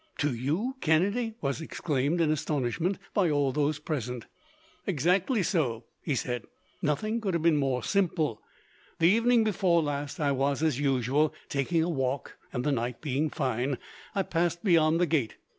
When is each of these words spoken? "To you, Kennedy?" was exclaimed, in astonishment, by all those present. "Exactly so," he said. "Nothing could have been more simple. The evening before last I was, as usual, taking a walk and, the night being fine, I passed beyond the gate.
"To 0.17 0.33
you, 0.33 0.77
Kennedy?" 0.81 1.35
was 1.41 1.61
exclaimed, 1.61 2.21
in 2.21 2.31
astonishment, 2.31 2.97
by 3.13 3.29
all 3.29 3.51
those 3.51 3.77
present. 3.77 4.25
"Exactly 4.87 5.43
so," 5.43 5.83
he 6.01 6.15
said. 6.15 6.45
"Nothing 6.81 7.21
could 7.21 7.35
have 7.35 7.43
been 7.43 7.57
more 7.57 7.83
simple. 7.83 8.41
The 8.97 9.09
evening 9.09 9.43
before 9.43 9.83
last 9.83 10.19
I 10.19 10.31
was, 10.31 10.63
as 10.63 10.79
usual, 10.79 11.35
taking 11.49 11.83
a 11.83 11.87
walk 11.89 12.39
and, 12.51 12.63
the 12.63 12.71
night 12.71 12.99
being 12.99 13.29
fine, 13.29 13.77
I 14.15 14.23
passed 14.23 14.63
beyond 14.63 14.99
the 14.99 15.05
gate. 15.05 15.35